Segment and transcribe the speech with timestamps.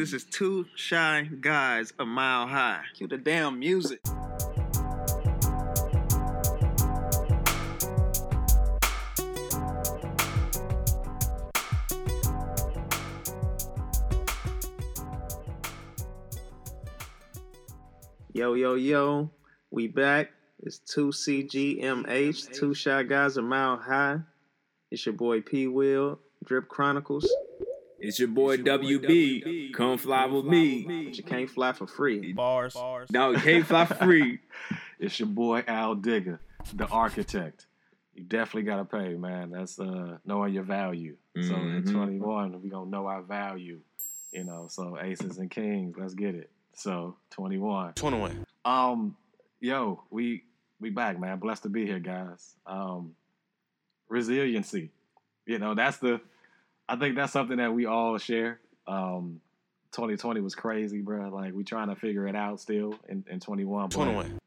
[0.00, 2.84] This is two shy guys a mile high.
[2.94, 4.00] Cue the damn music.
[18.32, 19.30] Yo, yo, yo.
[19.70, 20.30] We back.
[20.60, 24.20] It's 2CGMH, Two Shy Guys a Mile High.
[24.90, 27.30] It's your boy P Will, Drip Chronicles.
[28.00, 29.72] It's your boy WB.
[29.74, 30.82] Come fly with me.
[31.06, 32.32] But you can't fly for free.
[32.32, 32.76] Bars.
[33.10, 34.38] No, you can't fly for free.
[35.02, 36.40] It's your boy Al Digger,
[36.74, 37.64] the architect.
[38.14, 39.48] You definitely gotta pay, man.
[39.50, 41.16] That's uh knowing your value.
[41.40, 41.90] So in Mhm.
[41.92, 43.80] 21, we gonna know our value.
[44.30, 46.50] You know, so aces and kings, let's get it.
[46.74, 47.94] So 21.
[47.94, 48.44] 21.
[48.66, 49.16] Um,
[49.58, 50.44] yo, we
[50.80, 51.38] we back, man.
[51.38, 52.56] Blessed to be here, guys.
[52.66, 53.14] Um,
[54.10, 54.90] resiliency.
[55.46, 56.20] You know, that's the.
[56.90, 58.58] I think that's something that we all share.
[58.88, 59.40] Um,
[59.92, 61.28] 2020 was crazy, bro.
[61.28, 63.88] Like we trying to figure it out still in, in 21.
[63.88, 64.38] but- 21.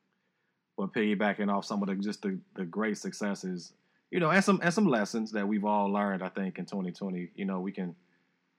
[0.78, 3.72] but piggybacking off some of the just the, the great successes,
[4.12, 6.22] you know, and some and some lessons that we've all learned.
[6.22, 7.96] I think in 2020, you know, we can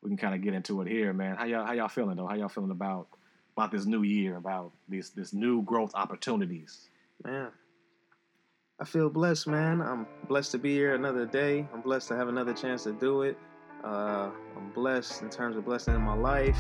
[0.03, 1.37] we can kind of get into it here, man.
[1.37, 2.27] How y'all how y'all feeling though?
[2.27, 3.09] How y'all feeling about
[3.55, 4.37] about this new year?
[4.39, 6.89] About this this new growth opportunities?
[7.23, 7.49] Man,
[8.81, 9.83] I feel blessed, man.
[9.83, 11.69] I'm blessed to be here another day.
[11.75, 13.37] I'm blessed to have another chance to do it.
[13.85, 16.57] Uh, I'm blessed in terms of blessing in my life,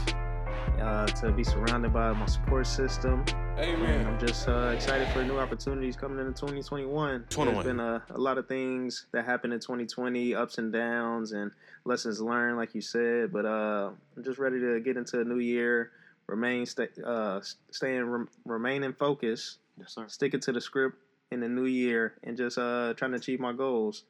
[0.81, 3.25] uh, to be surrounded by my support system.
[3.57, 7.25] And I'm just uh, excited for new opportunities coming into 2021.
[7.31, 7.55] 21.
[7.55, 11.51] There's been a, a lot of things that happened in 2020, ups and downs, and
[11.85, 13.33] lessons learned, like you said.
[13.33, 15.93] But uh, I'm just ready to get into a new year.
[16.27, 20.05] Remain, sta uh, staying, rem- remain in focus, Yes, sir.
[20.09, 20.97] sticking to the script
[21.31, 24.05] in the new year, and just uh, trying to achieve my goals.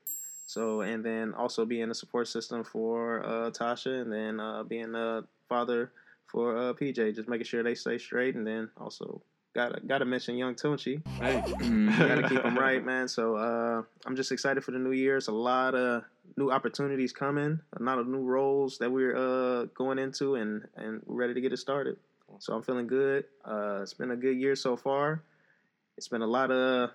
[0.47, 4.95] So, and then also being a support system for uh, Tasha, and then uh, being
[4.95, 5.91] a father
[6.27, 9.22] for uh, PJ, just making sure they stay straight, and then also
[9.55, 11.00] gotta gotta mention young Tunchi.
[11.19, 11.42] Hey.
[11.98, 13.09] Gotta keep them right, man.
[13.09, 15.16] So uh, I'm just excited for the new year.
[15.16, 16.04] It's a lot of
[16.37, 21.00] new opportunities coming, a lot of new roles that we're uh, going into, and and
[21.06, 21.97] we're ready to get it started.
[22.41, 23.25] So I'm feeling good.
[23.44, 25.22] Uh, it's been a good year so far.
[25.97, 26.91] It's been a lot of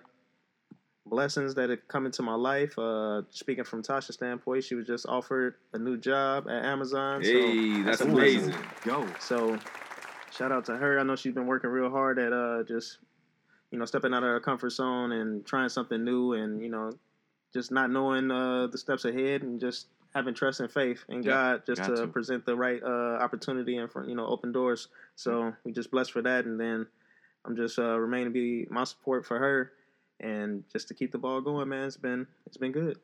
[1.10, 2.78] blessings that have come into my life.
[2.78, 7.20] Uh, speaking from Tasha's standpoint, she was just offered a new job at Amazon.
[7.22, 8.54] Hey, so that's a amazing.
[8.84, 9.06] go.
[9.18, 9.58] So,
[10.32, 10.98] shout out to her.
[10.98, 12.98] I know she's been working real hard at uh just
[13.70, 16.92] you know stepping out of her comfort zone and trying something new, and you know
[17.52, 21.30] just not knowing uh the steps ahead and just having trust and faith in Yeah,
[21.58, 22.06] God just to, to.
[22.06, 24.88] present the right uh opportunity and for you know open doors.
[25.16, 26.86] So we just blessed for that, and then
[27.44, 29.72] I'm just uh remaining to be my support for her.
[30.20, 32.98] And just to keep the ball going, man, it's been it's been good.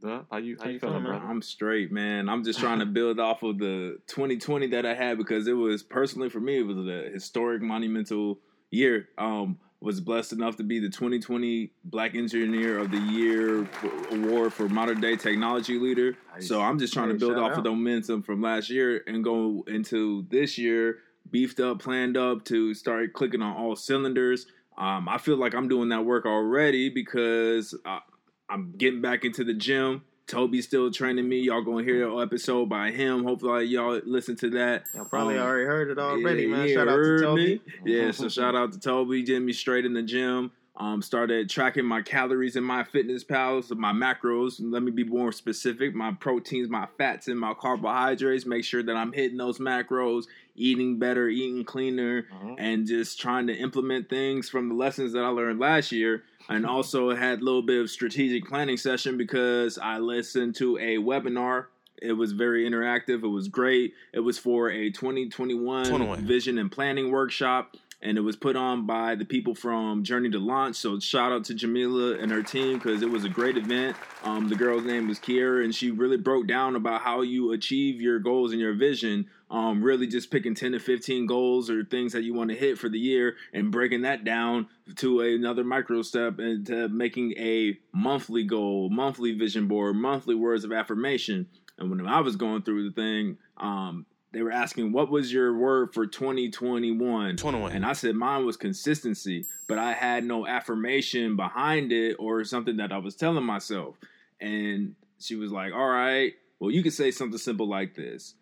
[0.00, 1.22] Duh, how you how, How you you feeling, feeling, man?
[1.28, 2.28] I'm straight, man.
[2.28, 5.82] I'm just trying to build off of the 2020 that I had because it was
[5.82, 8.38] personally for me, it was a historic, monumental
[8.70, 9.08] year.
[9.18, 13.68] Um, was blessed enough to be the 2020 Black Engineer of the Year
[14.12, 16.16] award for modern day technology leader.
[16.32, 16.46] Nice.
[16.48, 17.58] So I'm just trying Hey, to build off out.
[17.58, 20.98] of the momentum from last year and go into this year
[21.30, 24.46] beefed up, planned up to start clicking on all cylinders.
[24.78, 28.00] Um, I feel like I'm doing that work already because I,
[28.48, 30.02] I'm getting back into the gym.
[30.28, 31.40] Toby's still training me.
[31.40, 33.24] Y'all gonna hear an episode by him.
[33.24, 34.84] Hopefully y'all listen to that.
[34.94, 36.68] Y'all probably Um, already heard it already, Yeah, man.
[36.68, 37.44] yeah, Shout out to Toby.
[37.44, 37.60] me.
[37.92, 40.50] Yeah, so shout out to Toby, getting me straight in the gym.
[40.80, 44.60] Um, started tracking my calories in my fitness pals, my macros.
[44.60, 45.92] Let me be more specific.
[45.92, 48.46] My proteins, my fats, and my carbohydrates.
[48.46, 52.54] Make sure that I'm hitting those macros, eating better, eating cleaner, Mhm.
[52.58, 56.22] and just trying to implement things from the lessons that I learned last year.
[56.48, 60.98] And also had a little bit of strategic planning session because I listened to a
[60.98, 61.66] webinar.
[62.00, 63.24] It was very interactive.
[63.24, 63.94] It was great.
[64.12, 66.24] It was for a 2021 21.
[66.24, 67.76] vision and planning workshop.
[68.00, 70.76] And it was put on by the people from Journey to Launch.
[70.76, 73.96] So shout out to Jamila and her team because it was a great event.
[74.22, 78.00] Um, the girl's name was Kiera, and she really broke down about how you achieve
[78.00, 79.26] your goals and your vision.
[79.50, 82.78] Um, really just picking 10 to 15 goals or things that you want to hit
[82.78, 88.44] for the year and breaking that down to another micro step into making a monthly
[88.44, 91.48] goal, monthly vision board, monthly words of affirmation.
[91.78, 95.56] And when I was going through the thing, um, they were asking, What was your
[95.56, 97.36] word for 2021?
[97.36, 97.72] 21.
[97.72, 102.76] And I said mine was consistency, but I had no affirmation behind it or something
[102.76, 103.96] that I was telling myself.
[104.40, 108.34] And she was like, All right, well, you could say something simple like this.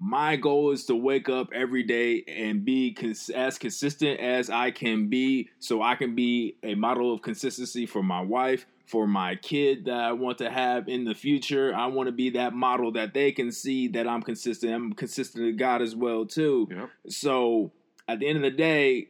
[0.00, 4.70] My goal is to wake up every day and be cons- as consistent as I
[4.70, 9.36] can be so I can be a model of consistency for my wife, for my
[9.36, 11.74] kid that I want to have in the future.
[11.74, 14.72] I want to be that model that they can see that I'm consistent.
[14.72, 16.68] I'm consistent to God as well too.
[16.70, 16.90] Yep.
[17.08, 17.72] So
[18.08, 19.08] at the end of the day,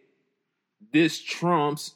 [0.92, 1.94] this trumps.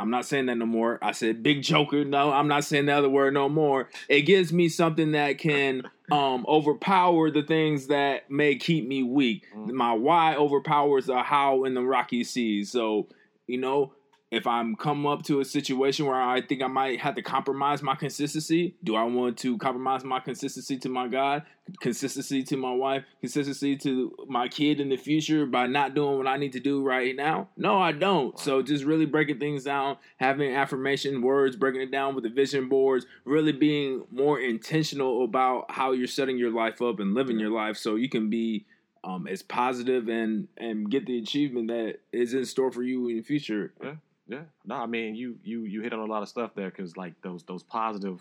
[0.00, 1.00] I'm not saying that no more.
[1.02, 2.04] I said big joker.
[2.04, 3.88] No, I'm not saying the other word no more.
[4.08, 5.82] It gives me something that can
[6.12, 9.46] um overpower the things that may keep me weak.
[9.52, 9.72] Mhm.
[9.72, 12.70] My why overpowers the how in the rocky seas.
[12.70, 13.08] So,
[13.48, 13.92] you know,
[14.30, 17.82] if I'm come up to a situation where I think I might have to compromise
[17.82, 21.44] my consistency, do I want to compromise my consistency to my God,
[21.80, 26.26] consistency to my wife, consistency to my kid in the future by not doing what
[26.26, 27.48] I need to do right now?
[27.56, 28.38] No, I don't.
[28.38, 32.68] So just really breaking things down, having affirmation words, breaking it down with the vision
[32.68, 37.50] boards, really being more intentional about how you're setting your life up and living your
[37.50, 38.66] life so you can be
[39.04, 43.16] um, as positive and and get the achievement that is in store for you in
[43.16, 43.72] the future.
[43.82, 43.94] Yeah,
[44.28, 47.14] no, I mean you you you hit on a lot of stuff there because like
[47.22, 48.20] those those positive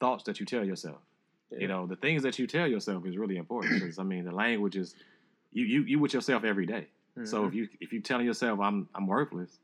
[0.00, 0.98] thoughts that you tell yourself,
[1.50, 1.58] Yeah.
[1.60, 4.34] you know, the things that you tell yourself is really important because I mean the
[4.34, 4.94] language is
[5.52, 6.88] you you you with yourself every day.
[7.24, 7.48] So Mhm.
[7.48, 9.58] if you if you telling yourself I'm I'm worthless,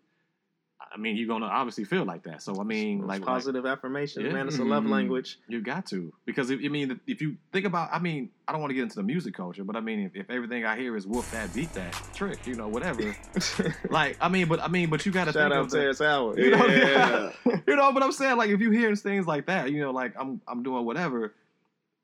[0.92, 2.42] I mean you're gonna obviously feel like that.
[2.42, 4.32] So I mean Those like like, positive affirmations, Yeah.
[4.32, 4.48] man.
[4.48, 4.90] It's a love Mhm.
[4.90, 5.38] language.
[5.48, 8.60] you got to because if, I mean if you think about I mean I don't
[8.60, 10.96] want to get into the music culture, but I mean if, if everything I hear
[10.96, 13.16] is whoop that beat that trick, you know whatever.
[13.90, 15.76] like I mean but I mean but you got to Shout think out of to
[15.76, 16.38] the, Terrence Howard.
[16.38, 17.32] You know, Yeah.
[17.66, 20.14] you know, but I'm saying like if you hearing things like that, you know, like
[20.19, 21.34] I'm I'm doing whatever,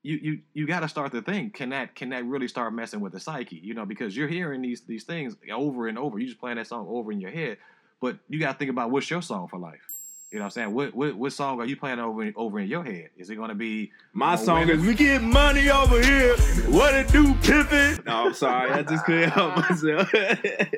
[0.03, 3.01] you you you got to start to think can that can that really start messing
[3.01, 6.19] with the psyche, you know, because you're hearing these these things over and over.
[6.21, 7.59] You just playing that song over in your head,
[8.01, 9.81] but you got to think about what's your song for life.
[10.33, 10.75] You know what I'm saying?
[10.75, 13.11] What what what song are you playing over over in your head?
[13.17, 16.37] Is it going to be My Oh, song is "We Get Money Over Here."
[16.69, 18.05] What it do, pimpin'?
[18.05, 20.11] No, I'm sorry, I just couldn't help myself.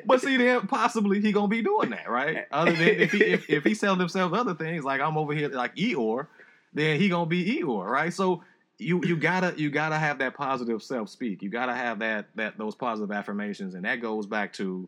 [0.05, 2.45] But see, then possibly he gonna be doing that, right?
[2.51, 5.49] Other than if he if, if he selling himself other things, like I'm over here
[5.49, 6.27] like Eeyore,
[6.73, 8.13] then he gonna be Eeyore, right?
[8.13, 8.43] So
[8.77, 11.41] you you gotta you gotta have that positive self speak.
[11.41, 14.87] You gotta have that that those positive affirmations, and that goes back to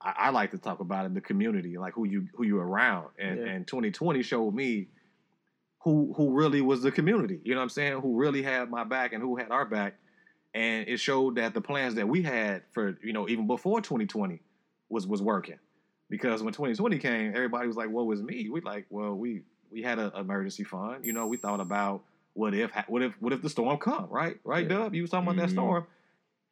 [0.00, 3.08] I, I like to talk about it the community, like who you who you around,
[3.18, 3.46] and Yeah.
[3.46, 4.88] and 2020 showed me
[5.82, 7.40] who who really was the community.
[7.44, 8.00] You know what I'm saying?
[8.00, 9.96] Who really had my back and who had our back.
[10.54, 14.40] And it showed that the plans that we had for, you know, even before 2020
[14.88, 15.58] was was working.
[16.08, 19.82] Because when 2020 came, everybody was like, "What was me?" We like, well, we we
[19.82, 21.04] had an emergency fund.
[21.04, 22.02] You know, we thought about
[22.32, 24.38] what if what if what if the storm come, right?
[24.42, 24.78] Right, Yeah.
[24.78, 24.94] Dub?
[24.94, 25.52] You was talking about that Mhm.
[25.52, 25.86] storm.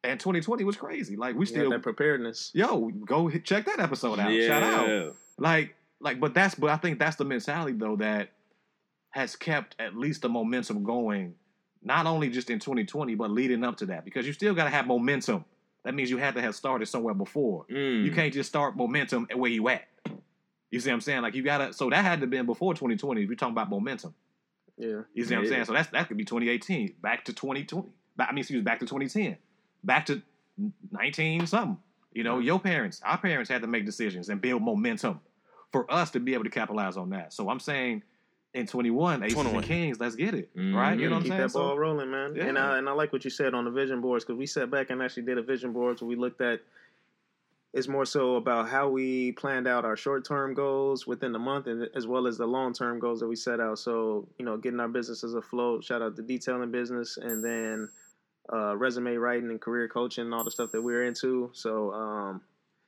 [0.03, 1.15] And 2020 was crazy.
[1.15, 2.51] Like we still that preparedness.
[2.53, 4.31] yo, go hit, check that episode out.
[4.31, 5.15] Shout out.
[5.37, 8.29] Like, like, but that's, but I think that's the mentality though that
[9.09, 11.33] has kept at least the momentum going,
[11.83, 14.69] not only just in 2020, but leading up to that, because you still got to
[14.69, 15.43] have momentum.
[15.83, 17.65] That means you had to have started somewhere before.
[17.71, 18.03] Mm.
[18.03, 19.87] You can't just start momentum at where you at.
[20.69, 21.21] You see what I'm saying?
[21.21, 21.71] Like you gotta.
[21.73, 23.21] So that had to been before 2020.
[23.23, 24.13] If you're talking about momentum,
[24.77, 25.01] Yeah.
[25.13, 25.49] you see what I'm Yeah.
[25.51, 25.65] saying?
[25.65, 27.87] So that's that could be 2018, back to 2020.
[28.17, 29.37] Back, I mean, excuse me, back to 2010,
[29.83, 30.21] back to
[30.91, 31.77] 19 something.
[32.13, 35.19] You know, your parents, our parents had to make decisions and build momentum
[35.71, 37.33] for us to be able to capitalize on that.
[37.33, 38.01] So I'm saying
[38.53, 39.55] in 21, Aces 21.
[39.55, 40.55] and Kings, let's get it.
[40.55, 40.75] Mm-hmm.
[40.75, 40.99] Right?
[40.99, 42.35] You know what I'm Keep that ball So, rolling, man.
[42.35, 42.45] Yeah.
[42.45, 44.71] And I and I like what you said on the vision boards because we sat
[44.71, 46.61] back and actually did a vision boards where we looked at.
[47.73, 51.67] It's more so about how we planned out our short term goals within the month,
[51.67, 53.77] and as well as the long term goals that we set out.
[53.77, 55.83] So you know, getting our businesses afloat.
[55.83, 57.89] Shout out to detailing business, and then
[58.51, 61.49] uh, resume writing and career coaching and all the stuff that we're into.
[61.53, 62.41] So um,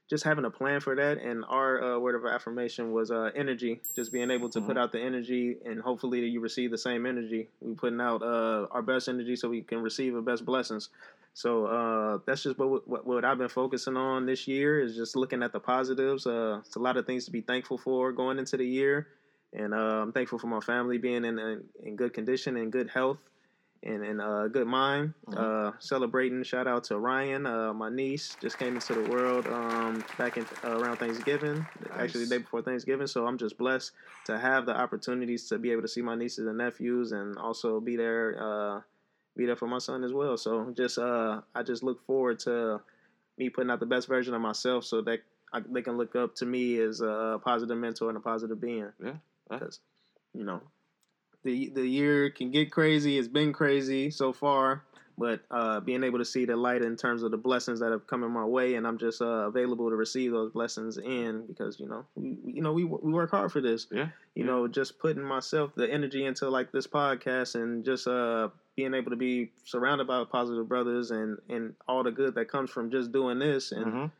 [0.10, 1.20] just having a plan for that.
[1.20, 3.80] And our uh, word of affirmation was uh, energy.
[3.96, 4.80] Just being able to put Mhm.
[4.80, 7.50] out the energy, and hopefully that you receive the same energy.
[7.62, 10.90] We putting out uh, our best energy so we can receive the best blessings.
[11.36, 15.16] So uh, that's just what, what what I've been focusing on this year is just
[15.16, 16.26] looking at the positives.
[16.26, 19.08] Uh, it's a lot of things to be thankful for going into the year,
[19.54, 22.90] and uh, I'm thankful for my family being in in, in good condition and good
[22.90, 23.20] health
[23.84, 25.14] and and uh, good mind.
[25.28, 25.38] Mhm.
[25.38, 26.44] Uh, celebrating.
[26.44, 30.46] Shout out to Ryan, uh, my niece, just came into the world um, back in
[30.64, 31.66] uh, around Thanksgiving,
[31.98, 33.08] actually the day before Thanksgiving.
[33.08, 33.92] So I'm just blessed
[34.26, 37.80] to have the opportunities to be able to see my nieces and nephews, and also
[37.80, 38.82] be there, uh,
[39.38, 40.36] be there for my son as well.
[40.38, 42.82] So just uh, I just look forward to
[43.38, 45.20] me putting out the best version of myself, so that
[45.54, 48.92] I, they can look up to me as a positive mentor and a positive being.
[49.04, 49.14] Yeah.
[49.50, 49.80] because
[50.34, 50.62] you know
[51.44, 53.18] the the year can get crazy.
[53.18, 54.84] It's been crazy so far,
[55.18, 58.08] but uh, being able to see the light in terms of the blessings that have
[58.08, 61.80] come in my way, and I'm just uh, available to receive those blessings in because
[61.80, 63.88] you know we you know we we work hard for this.
[63.92, 64.46] Yeah, You yeah.
[64.46, 69.10] know, just putting myself the energy into like this podcast and just uh being able
[69.12, 73.12] to be surrounded by positive brothers and and all the good that comes from just
[73.12, 74.12] doing this and Mhm.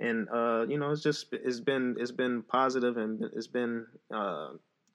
[0.00, 4.50] and uh, you know, it's just it's been it's been positive and it's been uh,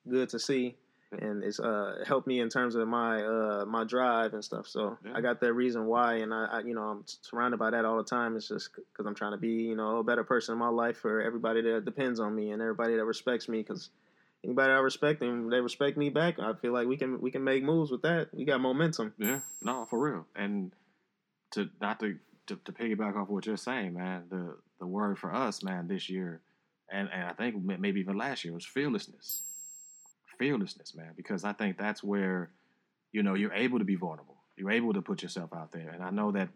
[0.10, 0.76] good to see.
[1.12, 4.68] And it's uh helped me in terms of my uh my drive and stuff.
[4.68, 5.14] So Yeah.
[5.16, 7.98] I got that reason why, and I, I you know I'm surrounded by that all
[7.98, 8.36] the time.
[8.36, 10.98] It's just because I'm trying to be you know a better person in my life
[10.98, 13.60] for everybody that depends on me and everybody that respects me.
[13.60, 13.90] Because
[14.44, 17.44] anybody I respect and they respect me back, I feel like we can we can
[17.44, 18.30] make moves with that.
[18.34, 19.14] We got momentum.
[19.18, 20.28] Yeah, no, for real.
[20.36, 20.72] And
[21.52, 25.34] to not to, to to piggyback off what you're saying, man, the the word for
[25.34, 26.42] us, man, this year,
[26.92, 29.42] and and I think maybe even last year was fearlessness.
[30.40, 32.50] Fearlessness, man, because I think that's where,
[33.12, 34.38] you know, you're able to be vulnerable.
[34.56, 36.48] You're able to put yourself out there, and I know that,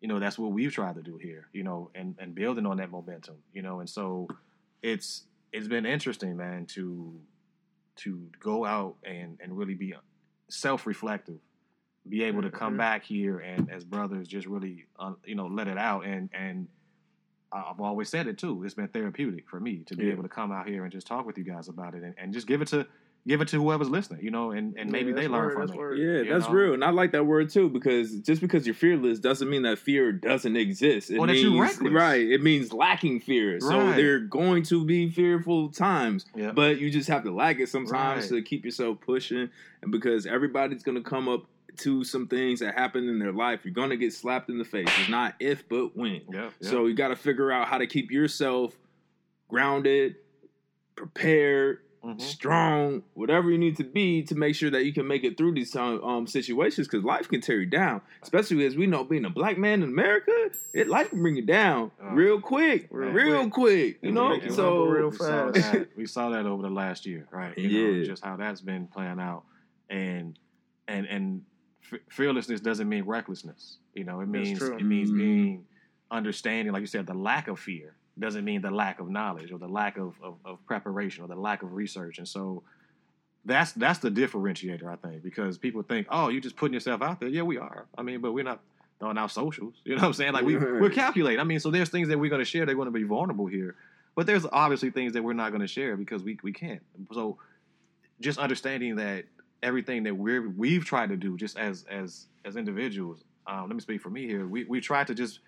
[0.00, 2.76] you know, that's what we've tried to do here, you know, and and building on
[2.78, 4.28] that momentum, you know, and so
[4.82, 7.20] it's it's been interesting, man, to
[7.96, 9.94] to go out and and really be
[10.48, 11.38] self-reflective
[12.08, 12.78] be able to come Mhm.
[12.78, 16.68] back here and as brothers just really uh, you know let it out and and
[17.50, 18.64] I've always said it too.
[18.64, 20.12] It's been therapeutic for me to be Yeah.
[20.12, 22.32] able to come out here and just talk with you guys about it and, and
[22.32, 22.84] just give it to
[23.26, 25.60] give it to whoever's listening, you know, and, and maybe Yeah, they learn word, from
[25.62, 25.78] that's it.
[25.78, 25.98] word.
[25.98, 26.54] Yeah, You that's know?
[26.54, 29.78] real, and I like that word too because just because you're fearless doesn't mean that
[29.78, 31.10] fear doesn't exist.
[31.10, 31.92] It Or that means you're reckless.
[31.92, 32.20] right.
[32.20, 33.58] It means lacking fear.
[33.60, 33.96] So Right.
[33.96, 36.52] there are going to be fearful times, Yeah.
[36.52, 38.38] but you just have to lack it sometimes Right.
[38.38, 39.48] to keep yourself pushing.
[39.80, 41.46] And because everybody's gonna come up
[41.78, 44.86] to some things that happen in their life, you're gonna get slapped in the face.
[45.00, 46.20] It's not if, but when.
[46.30, 46.68] yeah, yeah.
[46.70, 48.76] So you got to figure out how to keep yourself
[49.48, 50.16] grounded,
[50.96, 52.20] prepared, Mhm.
[52.20, 55.52] strong, whatever you need to be to make sure that you can make it through
[55.54, 58.02] these um, um, situations because life can tear you down.
[58.22, 60.32] Especially as we know, being a black man in America,
[60.74, 63.52] it life can bring you down Uh, real quick, real real, quick.
[63.52, 63.98] quick.
[64.02, 65.72] You know, we- and so real we saw, fast.
[65.72, 67.56] that, we saw that over the last year, right?
[67.56, 68.04] You know, Yeah.
[68.04, 69.44] just how that's been playing out,
[69.88, 70.38] and
[70.86, 71.42] and and
[71.90, 73.78] f- fearlessness doesn't mean recklessness.
[73.94, 75.16] You know, it means it means Mhm.
[75.16, 75.64] being
[76.10, 79.58] understanding, like you said, the lack of fear doesn't mean the lack of knowledge or
[79.58, 82.62] the lack of, of, of preparation or the lack of research, and so.
[83.46, 87.20] That's that's the differentiator, I think, because people think, oh, you're just putting yourself out
[87.20, 87.28] there.
[87.28, 87.84] Yeah, we are.
[87.94, 88.60] I mean, but we're not
[88.98, 89.74] throwing out socials.
[89.84, 90.32] You know what I'm saying?
[90.32, 91.40] Like we we're calculating.
[91.40, 92.64] I mean, so there's things that we're going to share.
[92.64, 93.76] They're going to be vulnerable here,
[94.14, 96.80] but there's obviously things that we're not going to share because we we can't.
[97.12, 97.38] So
[98.20, 99.24] just understanding that
[99.62, 103.24] everything that we're we've tried to do, just as as as individuals.
[103.46, 104.46] Um, let me speak for me here.
[104.46, 105.40] We we tried to just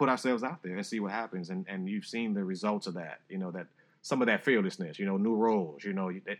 [0.00, 2.94] put ourselves out there and see what happens, and and you've seen the results of
[2.94, 3.20] that.
[3.28, 3.66] You know that
[4.00, 4.98] some of that fearlessness.
[4.98, 5.84] You know, new roles.
[5.84, 6.38] You know that.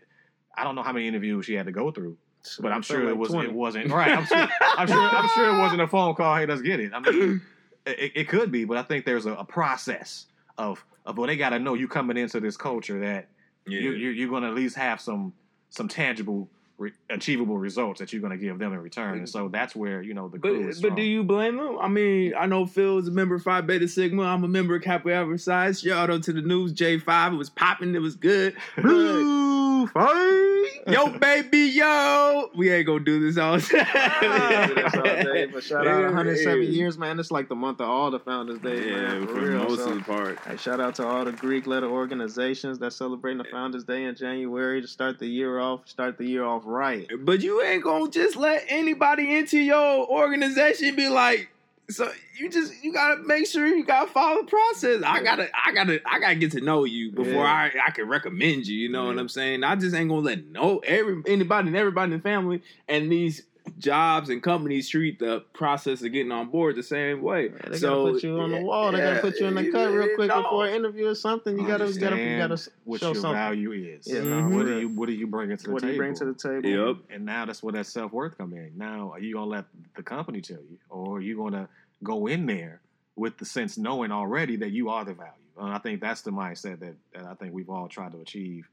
[0.56, 2.16] I don't know how many interviews she had to go through,
[2.58, 3.48] but I'm sure it was 20.
[3.48, 4.12] it wasn't right.
[4.12, 4.48] I'm sure,
[4.78, 6.36] I'm sure I'm sure it wasn't a phone call.
[6.36, 6.92] Hey, let's get it.
[6.94, 7.42] I mean,
[7.86, 10.26] it, it could be, but I think there's a, a process
[10.56, 13.28] of of well, they got to know you coming into this culture that
[13.66, 13.80] yeah.
[13.80, 15.34] you, you you're going to at least have some
[15.68, 16.48] some tangible,
[16.80, 20.02] re- achievable results that you're going to give them in return, and so that's where
[20.02, 20.96] you know the But is but from.
[20.96, 21.78] do you blame them?
[21.80, 24.22] I mean, I know Phil is a member of Phi Beta Sigma.
[24.24, 25.72] I'm a member of Kappa Alpha Psi.
[25.72, 27.34] Shout out to the news J5.
[27.34, 27.94] It was popping.
[27.94, 28.56] It was good.
[28.76, 30.49] Blue fight.
[30.86, 32.50] Yo, baby, yo.
[32.56, 35.46] We ain't gonna do this all day, day.
[35.52, 37.18] but shout out 107 years, man.
[37.20, 39.26] It's like the month of all the Founders Day, Yeah, man.
[39.26, 39.58] for, For, real.
[39.64, 40.38] most So, of the part.
[40.40, 44.14] hey, shout out to all the Greek letter organizations that's celebrating the Founders Day in
[44.14, 45.86] January to start the year off.
[45.88, 47.06] Start the year off right.
[47.20, 51.48] But you ain't gonna just let anybody into your organization be like,
[51.90, 55.02] so you just you gotta make sure you gotta follow the process.
[55.04, 57.70] I gotta I gotta I gotta get to know you before Yeah.
[57.76, 58.76] I I can recommend you.
[58.76, 59.64] You know what I'm saying?
[59.64, 63.42] I just ain't gonna let no every anybody and everybody in the family and these
[63.78, 67.48] jobs and companies treat the process of getting on board the same way.
[67.48, 68.92] Man, they so gotta put you on the wall.
[68.92, 70.42] They gotta put you in the cut real quick no.
[70.42, 71.58] before an interview or something.
[71.58, 73.32] You gotta, you gotta, you gotta what show your something.
[73.32, 74.06] value is.
[74.06, 74.80] Yeah, no, what for do real.
[74.80, 75.74] you what do you bring into the table?
[75.74, 76.68] What do you bring to the table?
[76.68, 76.96] Yep.
[77.10, 78.72] And now that's where that self worth come in.
[78.76, 79.64] Now, are you gonna let
[79.96, 81.68] the company tell you, or are you gonna
[82.02, 82.80] go in there
[83.16, 85.32] with the sense knowing already that you are the value?
[85.58, 88.68] And I think that's the mindset that, that I think we've all tried to achieve,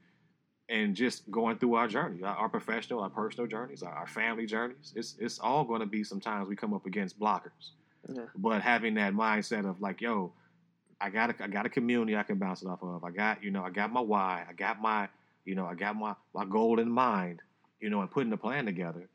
[0.68, 4.46] and just going through our journey, our, our professional, our personal journeys, our, our family
[4.46, 4.92] journeys.
[4.96, 7.70] It's it's all going to be sometimes we come up against blockers,
[8.08, 8.24] Yeah.
[8.36, 10.32] but having that mindset of like, yo,
[11.00, 13.04] I got a, I got a community I can bounce it off of.
[13.04, 14.44] I got you know I got my why.
[14.48, 15.08] I got my
[15.44, 17.40] you know I got my my goal in mind.
[17.80, 19.08] You know, and putting the plan together.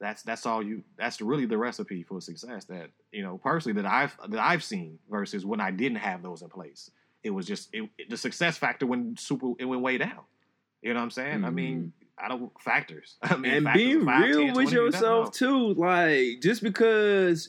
[0.00, 0.84] That's that's all you.
[0.96, 2.64] That's really the recipe for success.
[2.66, 6.42] That you know personally that I've that I've seen versus when I didn't have those
[6.42, 6.90] in place.
[7.24, 9.52] It was just it, it- the success factor went super.
[9.58, 10.20] It went way down.
[10.84, 11.44] You know what I'm saying?
[11.44, 13.16] I mean, I don't factors.
[13.22, 15.74] I mean, and factors being five, real 10, with 20, you yourself too.
[15.74, 17.48] Like just because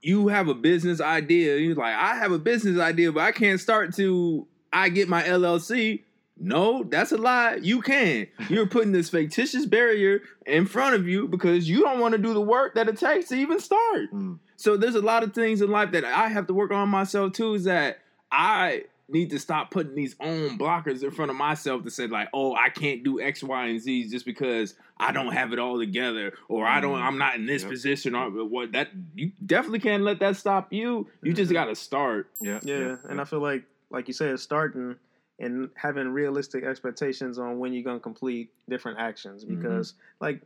[0.00, 3.60] you have a business idea, you're like, I have a business idea, but I can't
[3.60, 6.04] start to I get my LLC.
[6.38, 7.58] No, that's a lie.
[7.60, 8.28] You can.
[8.48, 12.32] You're putting this fictitious barrier in front of you because you don't want to do
[12.32, 14.12] the work that it takes to even start.
[14.12, 14.38] Mm.
[14.56, 17.32] So there's a lot of things in life that I have to work on myself
[17.32, 17.54] too.
[17.54, 17.98] Is that
[18.30, 22.28] I need to stop putting these own blockers in front of myself to say like,
[22.32, 25.78] oh, I can't do X, Y, and Z just because I don't have it all
[25.78, 27.70] together or I don't, I'm not in this Yep.
[27.70, 28.72] position or what.
[28.72, 31.08] That you definitely can't let that stop you.
[31.22, 32.30] You just got to start.
[32.40, 34.96] Yeah, Yeah, and I feel like, like you said, starting
[35.38, 39.44] and having realistic expectations on when you're gonna complete different actions.
[39.44, 39.56] Mm-hmm.
[39.60, 40.40] Because, like,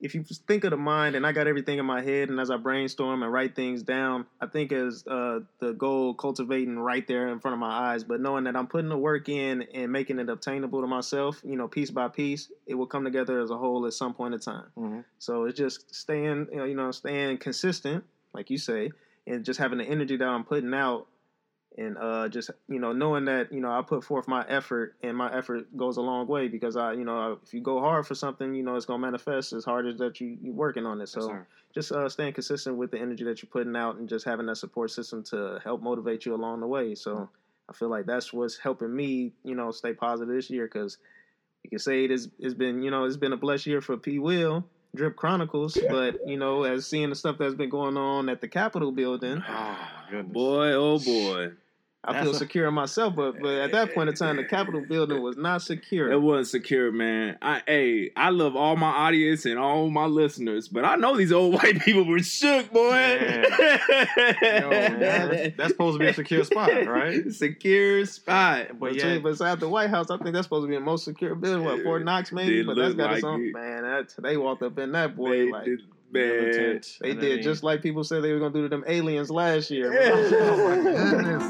[0.00, 2.50] if you think of the mind, and I got everything in my head, and as
[2.50, 7.28] I brainstorm and write things down, I think as uh, the goal cultivating right there
[7.28, 8.04] in front of my eyes.
[8.04, 11.56] But knowing that I'm putting the work in and making it obtainable to myself, you
[11.56, 14.40] know, piece by piece, it will come together as a whole at some point in
[14.40, 14.66] time.
[14.76, 15.04] Mhm.
[15.18, 18.92] So it's just staying, you know, you know, staying consistent, like you say,
[19.26, 21.08] and just having the energy that I'm putting out,
[21.78, 25.16] and uh, just you know, knowing that you know I put forth my effort, and
[25.16, 28.14] my effort goes a long way because I, you know, if you go hard for
[28.14, 31.08] something, you know, it's gonna manifest as hard as that you you working on it.
[31.08, 31.46] So sir.
[31.72, 34.56] just uh, staying consistent with the energy that you're putting out, and just having that
[34.56, 36.96] support system to help motivate you along the way.
[36.96, 37.30] So
[37.68, 40.98] I feel like that's what's helping me, you know, stay positive this year because
[41.62, 43.96] you can say it is it's been you know it's been a blessed year for
[43.96, 44.64] P Will
[44.96, 48.48] Drip Chronicles, but you know as seeing the stuff that's been going on at the
[48.48, 50.22] Capitol building, Oh.
[50.22, 51.50] Boy, oh boy.
[52.08, 53.14] I feel secure in myself.
[53.14, 56.10] But but at that point in time, the Capitol building was not secure.
[56.10, 57.38] It wasn't secure, man.
[57.42, 61.32] I hey, I love all my audience and all my listeners, but I know these
[61.32, 62.90] old white people were shook, boy.
[62.90, 63.44] Man.
[64.42, 67.30] Yo, man, that's supposed to be a secure spot, right?
[67.32, 68.78] Secure spot.
[68.78, 71.34] But yeah, beside the White House, I think that's supposed to be the most secure
[71.34, 71.64] building.
[71.64, 72.62] What Fort Knox, maybe?
[72.62, 73.42] But that's got its own.
[73.44, 73.52] it.
[73.54, 76.80] Man, that, they walked up in that boy They like did- man.
[77.00, 78.84] they And I did mean, just like people said they were gonna do to them
[78.86, 79.92] aliens last year.
[79.92, 80.38] Yeah.
[80.40, 80.76] oh my
[81.10, 81.44] goodness,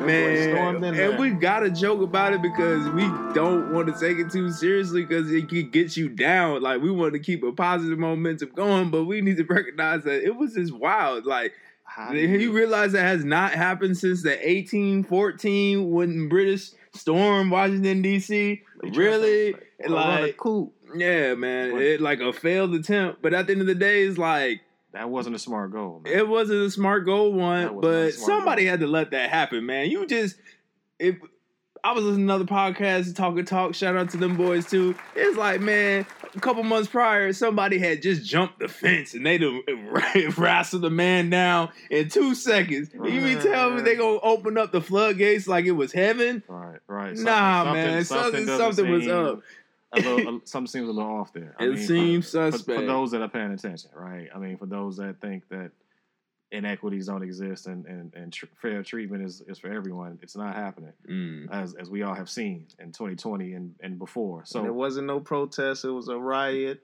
[0.00, 1.16] Man, and there.
[1.18, 3.02] we gotta joke about it because we
[3.32, 6.62] don't want to take it too seriously because it could get you down.
[6.62, 10.24] Like we want to keep a positive momentum going, but we need to recognize that
[10.24, 11.26] it was just wild.
[11.26, 11.52] Like
[11.84, 18.02] how do you realize that has not happened since the 1814 when British stormed Washington
[18.02, 18.62] D.C.
[18.82, 20.72] They tried Really, like, run a like coup.
[20.94, 23.22] Yeah, man, it like a failed attempt.
[23.22, 24.60] But at the end of the day, it's like
[24.92, 26.00] that wasn't a smart goal.
[26.04, 26.12] Man.
[26.12, 28.70] it wasn't a smart goal one, was not a but somebody goal.
[28.70, 29.90] had to let that happen, man.
[29.90, 30.36] You just
[30.98, 31.16] if
[31.82, 34.94] I was listening to another podcast, Talk and Talk, shout out to them boys too.
[35.14, 39.36] It's like, man, a couple months prior, somebody had just jumped the fence and they
[39.36, 39.60] done
[40.38, 42.88] wrestled the man down in two seconds.
[42.94, 46.42] You mean tell me they gonna open up the floodgates like it was heaven?
[46.48, 47.14] right, right.
[47.16, 49.42] Nah, man, something- doesn't something was up.
[49.96, 51.54] A little, a- something seems a little off there.
[51.58, 52.80] I It mean, seems for, suspect.
[52.80, 54.28] for those that are paying attention, right?
[54.34, 55.70] I mean, for those that think that
[56.52, 60.54] inequities don't exist and and, and tr- fair treatment is, is for everyone, it's not
[60.54, 60.92] happening.
[61.08, 61.50] Mm.
[61.50, 64.42] As as we all have seen in 2020 and, and before.
[64.44, 65.84] So there wasn't no protest.
[65.84, 66.80] It was a riot.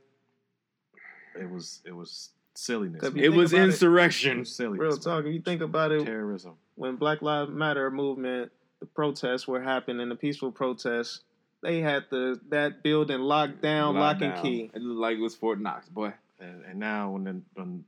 [1.39, 3.01] it was it was silliness.
[3.01, 3.21] Could man.
[3.23, 4.39] be- It was about it- It insurrection.
[4.41, 4.81] was silliness.
[4.81, 5.25] Real talk.
[5.25, 6.55] If you think about it, Terrorism.
[6.75, 11.21] when Black Lives Matter movement, the protests were happening, the peaceful protests,
[11.63, 14.71] they had the that building locked down, lock and key.
[14.75, 16.13] It looked like it was Fort Knox, boy.
[16.39, 17.85] And, and now when the, when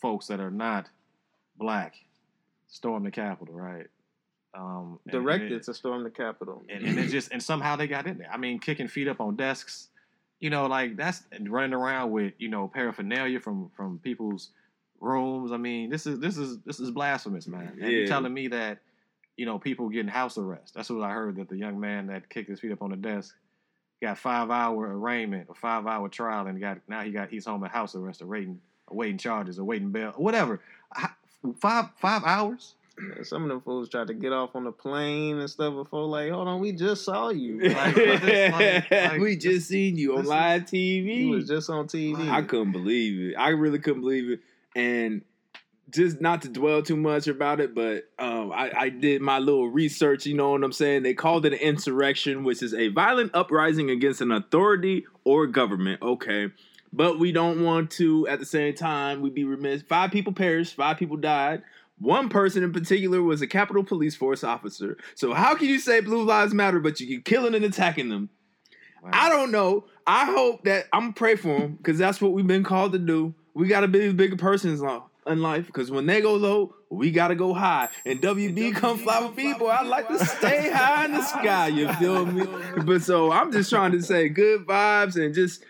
[0.00, 0.88] folks that are not
[1.58, 1.94] black
[2.68, 3.86] storm the Capitol, right?
[4.54, 6.64] Um, and- and Directed it- to storm the Capitol.
[6.68, 8.30] and, and it just and somehow they got in there.
[8.32, 9.88] I mean, kicking feet up on desks,
[10.40, 14.50] you know, like that's and running around with you know paraphernalia from from people's
[15.00, 15.52] rooms.
[15.52, 17.76] I mean, this is this is this is blasphemous, man.
[17.80, 18.78] And you're telling me that
[19.36, 20.74] you know people getting house arrest.
[20.74, 22.96] That's what I heard that the young man that kicked his feet up on the
[22.96, 23.34] desk
[24.02, 27.64] got five hour arraignment, a five hour trial, and got now he got he's home
[27.64, 30.60] at house arrest, awaiting awaiting charges, awaiting bail, whatever.
[31.60, 32.74] Five five hours.
[32.98, 36.04] Yeah, Some of them fools tried to get off on the plane and stuff before,
[36.06, 37.60] like, hold on, we just saw you.
[37.70, 38.22] Like, Like,
[38.52, 41.18] like- like, we this- just seen you on live TV.
[41.18, 42.28] he was just on TV.
[42.30, 43.34] I couldn't believe it.
[43.36, 44.40] I really couldn't believe it.
[44.74, 45.20] And
[45.90, 49.68] just not to dwell too much about it, but um, I, I did my little
[49.68, 50.26] research.
[50.26, 51.02] You know what I'm saying?
[51.02, 56.02] They called it an insurrection, which is a violent uprising against an authority or government.
[56.02, 56.48] Okay.
[56.92, 59.82] But we don't want to, at the same time, we'd be remiss.
[59.82, 61.62] Five people perished, five people died.
[61.98, 64.98] One person in particular was a Capitol Police Force officer.
[65.14, 68.28] So how can you say Blue Lives Matter, but you keep killing and attacking them?
[69.12, 69.84] I don't know.
[70.06, 72.98] I hope that I'm gonna pray for them because that's what we've been called to
[72.98, 73.34] do.
[73.54, 77.10] We gotta be the bigger persons life- in life because when they go low, we
[77.10, 77.88] gotta go high.
[78.04, 79.68] And WB come fly with people.
[79.68, 81.68] I like to stay high in the sky.
[81.68, 82.46] You feel me?
[82.84, 85.64] But so I'm just trying to say good vibes and just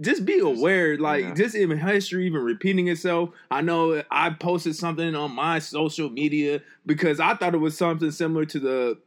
[0.00, 0.96] just be aware.
[0.98, 1.34] Like Yeah.
[1.34, 3.30] just even history even repeating itself.
[3.50, 8.10] I know I posted something on my social media because I thought it was something
[8.10, 8.98] similar to the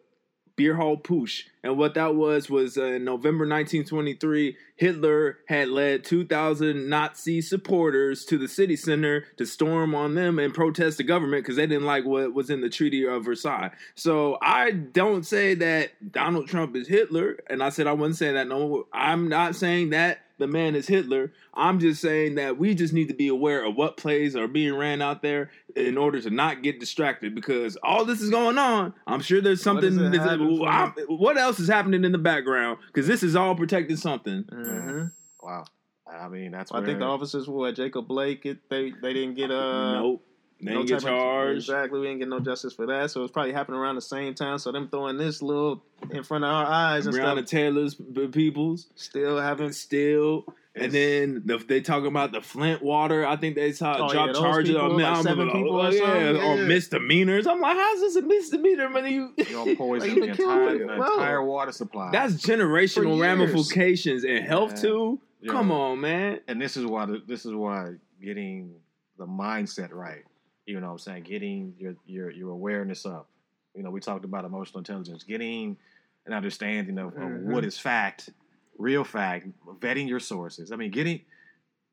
[0.56, 1.44] beer hall Putsch.
[1.63, 8.24] And what that was was uh, in November 1923, Hitler had led 2,000 Nazi supporters
[8.26, 11.86] to the city center to storm on them and protest the government because they didn't
[11.86, 13.72] like what was in the Treaty of Versailles.
[13.96, 18.32] So I don't say that Donald Trump is Hitler, and I said I wouldn't say
[18.34, 18.48] that.
[18.48, 21.32] No, I'm not saying that the man is Hitler.
[21.54, 24.76] I'm just saying that we just need to be aware of what plays are being
[24.76, 28.93] ran out there in order to not get distracted because all this is going on.
[29.08, 30.02] I'm sure there's something.
[30.02, 32.80] What, this, I'm, what else is happening in the background?
[32.88, 34.43] Because this is all protecting something.
[34.43, 35.06] Mm-hmm.
[35.41, 35.65] Wow.
[36.08, 36.71] I mean, that's.
[36.71, 38.45] Well, I think the officers were at Jacob Blake.
[38.45, 40.26] It, they they didn't get uh nope.
[40.62, 41.69] They no didn't get charged.
[41.69, 42.00] Of, exactly.
[42.00, 43.12] We didn't get no justice for that.
[43.12, 44.58] So it's probably happening around the same time.
[44.58, 47.50] So them throwing this little in front of our eyes and Breonna stuff.
[47.50, 47.96] Taylor's
[48.32, 50.46] peoples still having still
[50.78, 53.26] and then the, they talk about the Flint water.
[53.26, 56.02] I think they saw oh, drop yeah, charges on like seven people oh, or yeah,
[56.04, 57.48] oh, yeah, or misdemeanors.
[57.48, 58.89] I'm like, how's this a misdemeanor?
[58.89, 62.12] Man, you you poison the entire, the entire water supply.
[62.12, 65.22] That's generational ramifications and health too.
[65.48, 66.39] Come on, man.
[66.48, 68.74] And this is why the, this is why getting
[69.18, 70.24] the mindset right.
[70.65, 71.24] You know what I'm saying?
[71.24, 73.30] Getting your your your awareness up.
[73.76, 75.78] You know, we talked about emotional intelligence, getting
[76.26, 77.36] an understanding of, mm-hmm.
[77.36, 78.30] of what is fact
[78.78, 79.48] real fact,
[79.80, 80.72] vetting your sources.
[80.72, 81.22] I mean, getting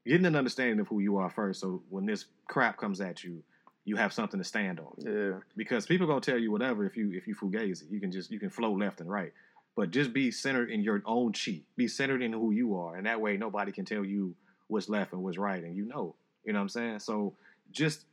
[0.07, 1.61] getting an understanding of who you are first.
[1.61, 3.43] So when this crap comes at you,
[3.85, 4.95] you have something to stand on.
[4.99, 5.39] Yeah.
[5.57, 7.85] Because people gonna tell you whatever if you if you fugazi.
[7.91, 9.33] You can just you can flow left and right.
[9.75, 11.63] But just be centered in your own chi.
[11.77, 12.97] Be centered in who you are.
[12.97, 14.35] And that way nobody can tell you
[14.69, 15.63] what's left and what's right.
[15.63, 16.15] And you know.
[16.45, 16.99] You know what I'm saying?
[16.99, 17.35] So
[17.71, 18.05] just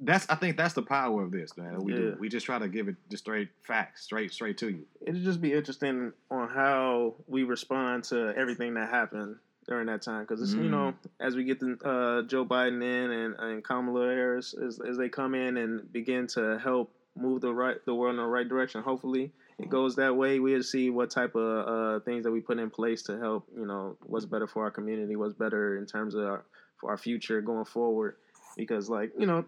[0.00, 1.78] that's I think that's the power of this, man.
[1.80, 1.98] We yeah.
[1.98, 2.16] do.
[2.18, 4.86] We just try to give it just straight facts, straight straight to you.
[5.06, 9.36] It'd just be interesting on how we respond to everything that happened
[9.68, 10.64] during that time, because mm.
[10.64, 11.10] you know, mm.
[11.20, 15.08] as we get the uh, Joe Biden in and, and Kamala Harris as, as they
[15.08, 18.82] come in and begin to help move the right the world in the right direction.
[18.82, 20.40] Hopefully, it goes that way.
[20.40, 23.46] We'll see what type of uh, things that we put in place to help.
[23.56, 26.44] You know, what's better for our community, what's better in terms of our,
[26.78, 28.16] for our future going forward.
[28.56, 29.44] Because, like you know,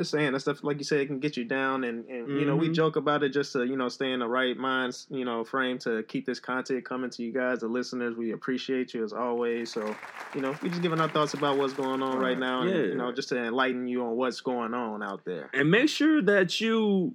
[0.00, 2.38] just saying that stuff like you said it can get you down and, and mm-hmm.
[2.38, 2.72] you know we mm-hmm.
[2.72, 5.78] joke about it just to you know stay in the right mind you know frame
[5.78, 8.16] to keep this content coming to you guys the listeners.
[8.16, 9.72] We appreciate you as always.
[9.72, 9.94] So
[10.34, 12.94] you know we just giving our thoughts about what's going on right now and, you
[12.94, 15.50] know just to enlighten you on what's going on out there.
[15.52, 17.14] And make sure that you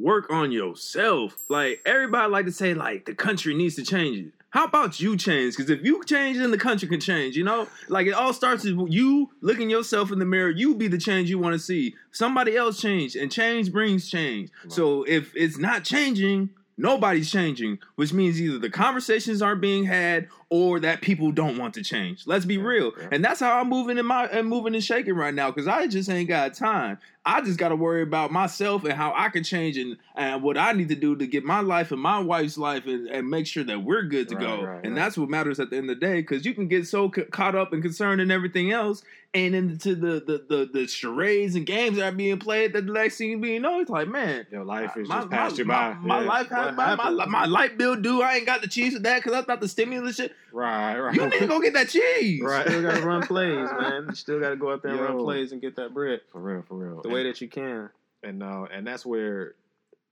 [0.00, 1.36] work on yourself.
[1.48, 5.16] Like everybody like to say like the country needs to change it how about you
[5.16, 5.56] change?
[5.56, 7.36] Because if you change, then the country can change.
[7.36, 10.50] You know, like it all starts with you looking yourself in the mirror.
[10.50, 11.94] You be the change you want to see.
[12.10, 14.50] Somebody else change, and change brings change.
[14.64, 14.72] Right.
[14.72, 20.28] So if it's not changing, nobody's changing, which means either the conversations aren't being had
[20.50, 22.26] or that people don't want to change.
[22.26, 22.92] Let's be real.
[23.12, 25.86] And that's how I'm moving in my and moving and shaking right now because I
[25.86, 26.98] just ain't got time.
[27.24, 30.56] I just got to worry about myself and how I can change and, and what
[30.56, 33.46] I need to do to get my life and my wife's life and, and make
[33.46, 34.64] sure that we're good to right, go.
[34.64, 35.00] Right, and right.
[35.00, 37.22] that's what matters at the end of the day because you can get so c-
[37.24, 41.64] caught up and concerned in everything else and into the, the the the charades and
[41.64, 44.46] games that are being played that the next thing you being know, it's like, man,
[44.50, 45.94] your life is my, just passed you by.
[45.94, 46.94] My, my life passed by.
[46.96, 48.22] My, my light bill due.
[48.22, 50.34] I ain't got the cheese with that because I thought the stimulus shit.
[50.52, 51.14] Right, right.
[51.14, 52.40] You need to go get that cheese.
[52.42, 52.66] Right.
[52.66, 54.06] Still got to run plays, man.
[54.08, 56.20] You still got to go out there and Yo, run plays and get that bread.
[56.30, 57.02] For real, for real.
[57.02, 57.90] The and, way that you can.
[58.22, 59.54] And uh, and that's where,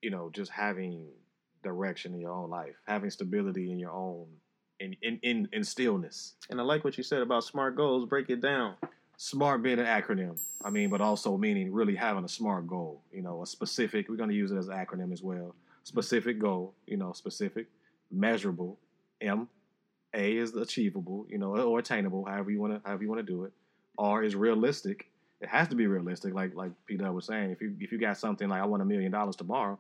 [0.03, 1.07] you know, just having
[1.63, 4.27] direction in your own life, having stability in your own,
[4.81, 6.35] in in in, in stillness.
[6.51, 8.07] And I like what you said about smart goals.
[8.07, 8.75] Break it down.
[9.21, 13.03] Smart being an acronym, I mean, but also meaning really having a smart goal.
[13.13, 14.09] You know, a specific.
[14.09, 15.55] We're going to use it as an acronym as well.
[15.83, 16.75] Specific goal.
[16.87, 17.67] You know, specific,
[18.11, 18.79] measurable.
[19.21, 19.49] M
[20.15, 23.33] a is achievable, you know, or attainable, however you want to however you want to
[23.33, 23.53] do it.
[23.99, 25.11] R is realistic.
[25.41, 27.51] It has to be realistic, like like Peter was saying.
[27.51, 29.79] If you if you got something like I want a million dollars tomorrow,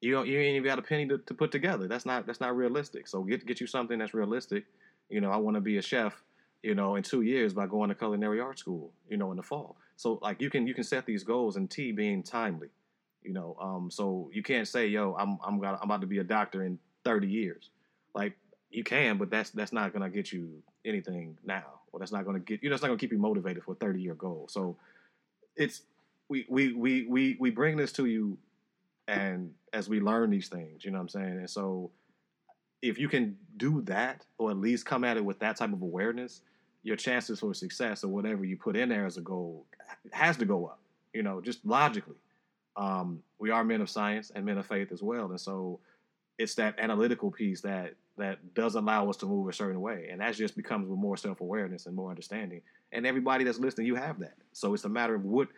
[0.00, 1.88] you don't you ain't even got a penny to, to put together.
[1.88, 3.08] That's not that's not realistic.
[3.08, 4.64] So get get you something that's realistic.
[5.08, 6.22] You know, I want to be a chef.
[6.62, 8.92] You know, in two years by going to culinary art school.
[9.08, 9.76] You know, in the fall.
[9.96, 12.68] So like you can you can set these goals and T being timely.
[13.22, 16.18] You know, um, so you can't say, yo, I'm I'm gonna, I'm about to be
[16.18, 17.70] a doctor in 30 years.
[18.14, 18.36] Like
[18.76, 22.38] you can, but that's that's not gonna get you anything now, or that's not gonna
[22.38, 24.46] get you know, it's not gonna keep you motivated for a thirty year goal.
[24.50, 24.76] So
[25.56, 25.82] it's
[26.28, 28.36] we we we we we bring this to you,
[29.08, 31.90] and as we learn these things, you know what I'm saying, and so
[32.82, 35.80] if you can do that, or at least come at it with that type of
[35.80, 36.42] awareness,
[36.82, 39.64] your chances for success or whatever you put in there as a goal
[40.12, 40.78] has to go up.
[41.14, 42.16] You know, just logically.
[42.76, 45.80] Um, we are men of science and men of faith as well, and so
[46.38, 50.08] it's that analytical piece that that does allow us to move a certain way.
[50.10, 52.62] And that just becomes with more self awareness and more understanding.
[52.92, 54.34] And everybody that's listening, you have that.
[54.52, 55.48] So it's a matter of what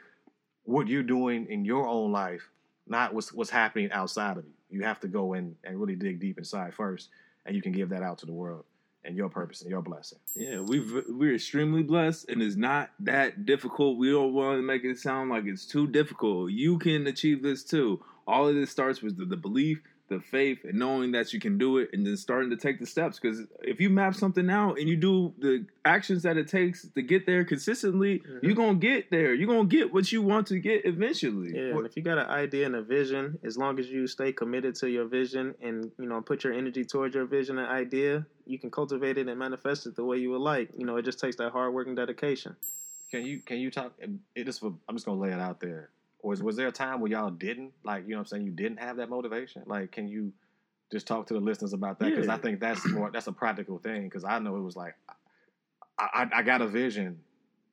[0.64, 2.49] what you're doing in your own life,
[2.87, 4.79] not what's what's happening outside of you.
[4.81, 7.09] you have to go in and really dig deep inside first,
[7.47, 8.64] and you can give that out to the world
[9.05, 10.18] and your purpose and your blessing.
[10.35, 13.99] Yeah, we've we're extremely blessed, and it's not that difficult.
[13.99, 16.51] We don't want to make it sound like it's too difficult.
[16.51, 18.03] You can achieve this too.
[18.27, 21.59] All of this starts with the, the belief the faith and knowing that you can
[21.59, 23.18] do it and then starting to take the steps.
[23.18, 27.03] Because if you map something out and you do the actions that it takes to
[27.03, 28.38] get there consistently mm-hmm.
[28.42, 29.35] you're gonna get there.
[29.35, 31.53] You're gonna get what you want to get eventually.
[31.55, 34.33] Yeah and if you got an idea and a vision as long as you stay
[34.33, 38.27] committed to your vision and you know put your energy towards your vision and idea
[38.47, 40.71] you can cultivate it and manifest it the way you would like.
[40.77, 42.57] You know it just takes that hard work and dedication.
[43.11, 43.92] Can you can you talk
[44.35, 45.90] it just i'm just gonna lay it out there
[46.21, 48.53] or was, was there a time where y'all didn't like you know I'm saying you
[48.53, 49.63] didn't have that motivation?
[49.67, 50.33] Like, can you
[50.91, 52.11] just talk to the listeners about that?
[52.11, 52.35] Because yeah.
[52.35, 54.05] I think that's more that's a practical thing.
[54.05, 54.95] Because I know it was like
[55.99, 57.21] I, I, I got a vision.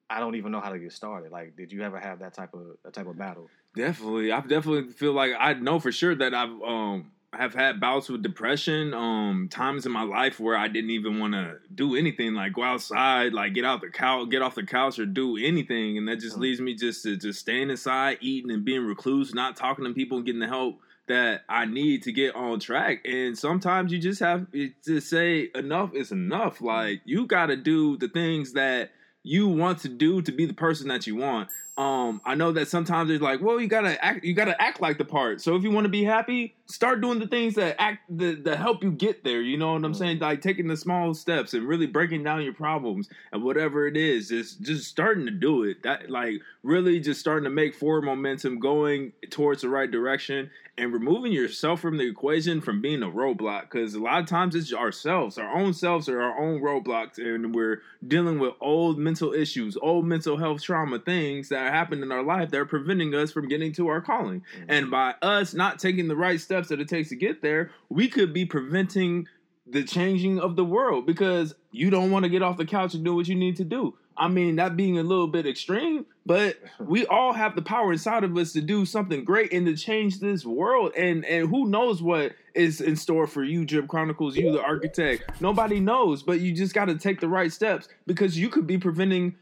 [0.10, 1.32] I don't even know how to get started.
[1.32, 3.50] Like, did you ever have that type of that type of battle?
[3.76, 8.10] Definitely, I definitely feel like I know for sure that I've um have had bouts
[8.10, 8.94] with depression.
[8.94, 12.64] Um, times in my life where I didn't even want to do anything, like go
[12.64, 16.20] outside, like get out the couch, get off the couch, or do anything, and that
[16.20, 16.42] just mm.
[16.42, 20.18] leaves me just to just staying inside, eating and being recluse, not talking to people,
[20.18, 23.06] and getting the help that I need to get on track.
[23.06, 24.48] And sometimes you just have
[24.86, 26.62] to say enough is enough.
[26.62, 28.92] Like you got to do the things that
[29.24, 31.50] you want to do to be the person that you want.
[31.78, 34.98] Um, I know that sometimes it's like, well, you gotta act, you gotta act like
[34.98, 35.42] the part.
[35.42, 38.60] So if you want to be happy, start doing the things that act that, that
[38.60, 39.42] help you get there.
[39.42, 39.98] You know what I'm mm.
[39.98, 40.20] saying?
[40.20, 44.30] Like taking the small steps and really breaking down your problems and whatever it is,
[44.30, 45.84] just just starting to do it.
[45.84, 50.92] That like really just starting to make forward momentum, going towards the right direction, and
[50.92, 53.64] removing yourself from the equation from being a roadblock.
[53.64, 57.56] Because a lot of times it's ourselves, our own selves are our own roadblocks, and
[57.56, 62.24] we're dealing with old mental issues, old mental health trauma things that happened in our
[62.24, 64.42] life that are preventing us from getting to our calling.
[64.42, 64.66] Mm-hmm.
[64.70, 68.10] And by us not taking the right steps that it takes to get there, we
[68.10, 69.28] could be preventing
[69.68, 73.04] the changing of the world because you don't want to get off the couch and
[73.04, 73.98] do what you need to do.
[74.18, 78.24] I mean, that being a little bit extreme, but we all have the power inside
[78.24, 80.94] of us to do something great and to change this world.
[80.96, 85.42] And and who knows what is in store for you, Drip Chronicles, you the architect.
[85.42, 88.78] Nobody knows, but you just got to take the right steps because you could be
[88.78, 89.36] preventing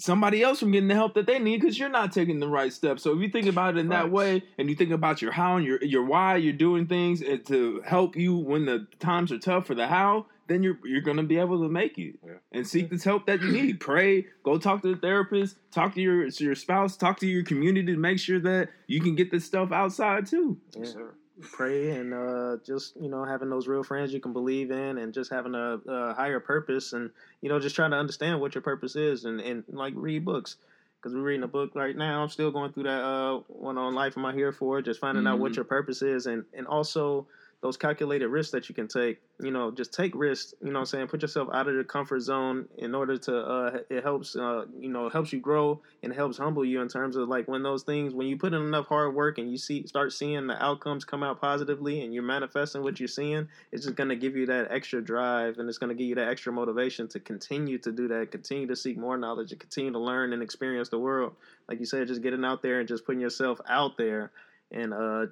[0.00, 2.72] somebody else from getting the help that they need because you're not taking the right
[2.72, 3.02] steps.
[3.02, 4.02] So if you think about it in right.
[4.02, 7.22] that way, and you think about your how and your your why, you're doing things
[7.22, 11.00] eh, to help you when the times are tough for the how, then you're you're
[11.00, 12.34] gonna be able to make it yeah.
[12.52, 13.80] and seek the help that you need.
[13.80, 17.44] Pray, go talk to the therapist, talk to your to your spouse, talk to your
[17.44, 20.58] community to make sure that you can get this stuff outside too.
[20.76, 20.92] Yeah
[21.40, 25.14] pray and uh, just you know having those real friends you can believe in and
[25.14, 28.62] just having a, a, higher purpose and you know just trying to understand what your
[28.62, 30.56] purpose is and, and like read books
[30.96, 33.94] because we're reading a book right now i'm still going through that uh, one on
[33.94, 35.34] life am i here for just finding mm-hmm.
[35.34, 35.58] out what mm-hmm.
[35.58, 37.26] your purpose is and and also
[37.60, 39.20] those calculated risks that you can take.
[39.40, 40.54] You know, just take risks.
[40.62, 43.36] You know, I'm saying put yourself out of your comfort zone in order to.
[43.36, 44.36] Uh, it helps.
[44.36, 47.62] Uh, you know, helps you grow and helps humble you in terms of like when
[47.62, 50.62] those things when you put in enough hard work and you see start seeing the
[50.62, 53.48] outcomes come out positively and you're manifesting what you're seeing.
[53.72, 56.52] It's just gonna give you that extra drive and it's gonna give you that extra
[56.52, 60.32] motivation to continue to do that, continue to seek more knowledge, and continue to learn
[60.32, 61.34] and experience the world.
[61.68, 64.30] Like you said, just getting out there and just putting yourself out there
[64.70, 65.26] and uh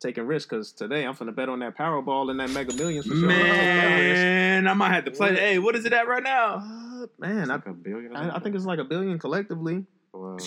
[0.00, 3.14] taking risks because today I'm gonna bet on that Powerball and that Mega Millions for
[3.14, 3.28] sure.
[3.28, 5.30] Man, I might have to play.
[5.30, 5.38] What?
[5.38, 6.56] Hey, what is it at right now?
[6.56, 8.14] Uh, man, like I, a billion.
[8.14, 9.84] I, I, think it's like a billion collectively.
[10.12, 10.38] Wow.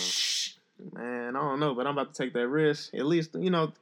[0.94, 2.94] Man, I don't know, but I'm about to take that risk.
[2.94, 3.72] At least you know.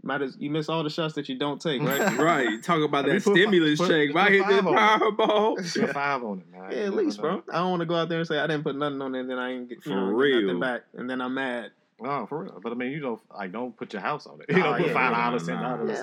[0.00, 2.16] Might as you miss all the shots that you don't take, right?
[2.18, 2.62] right.
[2.62, 4.12] Talk about that stimulus put, check.
[4.12, 5.56] Put, I hit that Powerball.
[5.56, 6.70] Put five on it, man.
[6.70, 7.42] Yeah, at least, bro.
[7.52, 9.20] I don't want to go out there and say I didn't put nothing on it,
[9.22, 11.72] and then I ain't get, you know, get nothing back, and then I'm mad.
[12.00, 12.60] Oh, for real.
[12.62, 14.46] But I mean, you don't like don't put your house on it.
[14.56, 16.00] You oh, don't put five dollars, ten dollars,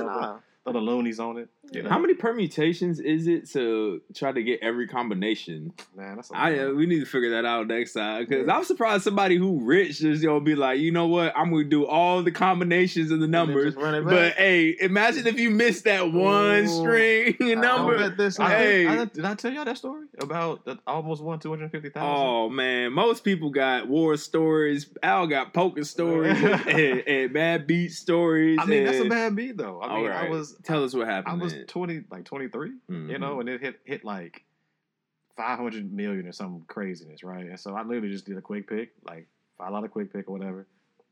[0.65, 1.49] throw the loonies on it.
[1.71, 1.89] You know?
[1.89, 5.73] How many permutations is it to try to get every combination?
[5.95, 8.53] Man, that's I uh, we need to figure that out next time because yeah.
[8.53, 11.85] I'm surprised somebody who rich is gonna be like, you know what, I'm gonna do
[11.85, 13.75] all the combinations of the numbers.
[13.75, 18.09] But hey, imagine if you missed that one Ooh, string number.
[18.09, 21.49] This, hey, I, I, did I tell y'all that story about that almost won two
[21.49, 22.09] hundred fifty thousand?
[22.09, 24.87] Oh man, most people got war stories.
[25.03, 28.57] Al got poker stories and, and, bad beat stories.
[28.61, 29.81] I mean, and, that's a bad beat though.
[29.81, 30.27] I mean, right.
[30.27, 31.41] I was tell us what happened.
[31.41, 31.65] I was man.
[31.65, 33.09] twenty, like twenty three, mm mm-hmm.
[33.09, 34.43] you know, and it hit hit like
[35.35, 37.45] five hundred million or some craziness, right?
[37.45, 40.27] And so I literally just did a quick pick, like five lot of quick pick
[40.29, 40.67] or whatever.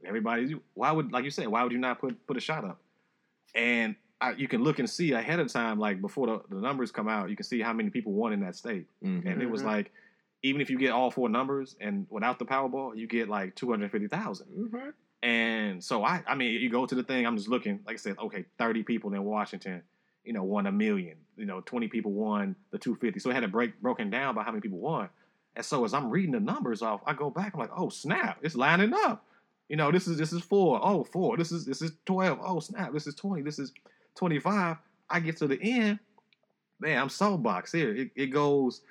[0.06, 2.82] Everybody, why would like you said, why would you not put put a shot up?
[3.56, 6.91] And I, you can look and see ahead of time, like before the, the, numbers
[6.91, 9.27] come out, you can see how many people won in that state, mm-hmm.
[9.27, 9.69] and it was mm-hmm.
[9.69, 9.91] like
[10.43, 13.69] even if you get all four numbers and without the Powerball, you get like two
[13.69, 14.47] hundred fifty thousand.
[14.47, 14.89] Mm-hmm.
[15.24, 17.26] And so I, I mean, you go to the thing.
[17.26, 17.80] I'm just looking.
[17.88, 19.82] Like I said, okay, 30 people in Washington,
[20.26, 21.16] you know, won a million.
[21.38, 23.22] You know, 20 people won the 250.
[23.22, 25.08] So it had it break broken down by how many people won.
[25.56, 27.54] And so as I'm reading the numbers off, I go back.
[27.54, 29.26] I'm like, oh snap, it's lining up.
[29.70, 30.82] You know, this is this is four.
[30.84, 31.38] Oh, four.
[31.38, 32.40] This is this is 12.
[32.44, 33.44] Oh snap, this is 20.
[33.44, 33.72] This is
[34.16, 34.76] 25.
[35.10, 36.00] I get to the end.
[36.82, 37.96] Man, I'm soapbox here.
[37.96, 38.82] It, it goes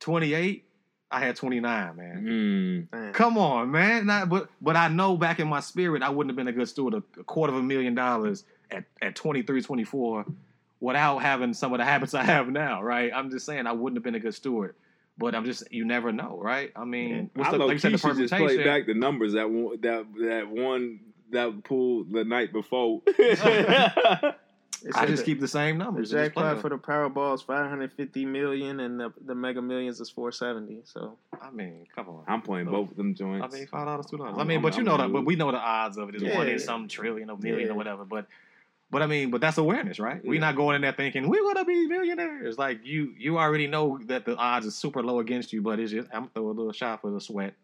[0.00, 0.67] 28.
[1.10, 2.88] I had 29, man.
[2.92, 3.14] Mm.
[3.14, 4.06] Come on, man.
[4.06, 6.68] Not, but but I know back in my spirit, I wouldn't have been a good
[6.68, 6.94] steward.
[6.94, 10.26] A, a quarter of a million dollars at, at 23, 24
[10.80, 13.10] without having some of the habits I have now, right?
[13.14, 14.74] I'm just saying I wouldn't have been a good steward.
[15.16, 16.70] But I'm just you never know, right?
[16.76, 18.94] I mean, what's I the, like you said, the key should just play back the
[18.94, 23.02] numbers that one, that that one that pulled the night before.
[24.94, 26.10] I just the- keep the same numbers.
[26.10, 30.82] Play jackpot for the Powerball is 550 million, and the, the Mega Millions is 470.
[30.84, 32.24] So I mean, come on.
[32.26, 33.54] I'm playing both of them joints.
[33.54, 34.34] I mean, five dollars, two dollars.
[34.38, 35.12] I mean, I'm- but you I'm know that.
[35.12, 36.36] But we know the odds of it is Yeah.
[36.36, 37.72] one in some trillion or million Yeah.
[37.72, 38.04] or whatever.
[38.04, 38.26] But,
[38.90, 40.24] but I mean, but that's awareness, right?
[40.24, 42.56] We're not going in there thinking we're gonna be millionaires.
[42.58, 45.60] Like you, you already know that the odds are super low against you.
[45.62, 47.54] But it's just I'm gonna throw a little shot for the sweat.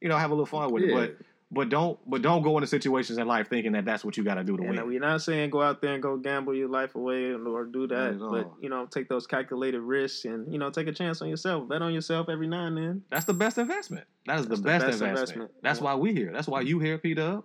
[0.00, 0.98] You know, have a little fun with Yeah.
[0.98, 1.18] it.
[1.18, 4.24] But but don't but don't go into situations in life thinking that that's what you
[4.24, 4.86] got to do to and win.
[4.86, 8.14] we're not saying go out there and go gamble your life away or do that,
[8.14, 11.28] at but you know, take those calculated risks and you know, take a chance on
[11.28, 11.68] yourself.
[11.68, 13.02] Bet on yourself every now and then.
[13.10, 14.06] That's the best investment.
[14.26, 15.10] That is the best, best investment.
[15.10, 15.50] investment.
[15.62, 15.84] That's Yeah.
[15.84, 16.32] why we here.
[16.32, 17.44] That's why you here, P Dub,